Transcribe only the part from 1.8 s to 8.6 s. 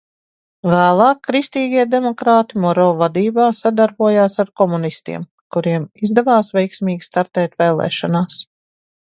demokrāti Moro vadībā sadarbojās ar komunistiem, kuriem izdevās veiksmīgi startēt vēlēšanās.